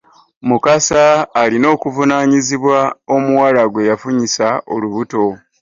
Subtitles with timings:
[0.47, 1.01] Mukasa
[1.41, 2.79] alina okuvunaanyizibwa
[3.15, 5.23] omuwala gweyafunyisa olubuto.